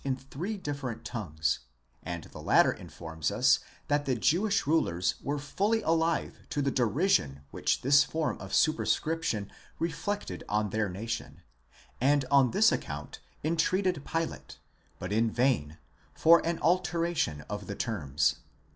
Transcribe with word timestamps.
in 0.03 0.15
three 0.15 0.57
different 0.57 1.05
tongues, 1.05 1.59
and 2.01 2.23
the 2.23 2.41
latter 2.41 2.71
informs 2.71 3.29
us 3.29 3.59
that 3.87 4.05
the 4.07 4.15
Jewish 4.15 4.65
rulers 4.65 5.13
were 5.21 5.37
fully 5.37 5.83
alive 5.83 6.39
to 6.49 6.63
the 6.63 6.71
derision 6.71 7.41
which 7.51 7.81
this 7.81 8.03
form 8.03 8.35
of 8.39 8.51
superscription 8.51 9.51
reflected 9.77 10.43
on 10.49 10.71
their 10.71 10.89
nation, 10.89 11.43
and 12.01 12.25
on 12.31 12.49
this 12.49 12.71
account 12.71 13.19
entreated 13.43 14.03
Pilate, 14.03 14.57
but 14.97 15.11
in 15.13 15.29
vain, 15.29 15.77
for 16.15 16.43
an 16.43 16.57
altera 16.63 17.13
tion 17.13 17.41
of 17.41 17.67
the 17.67 17.75
terms 17.75 18.37
(v. 18.37 18.41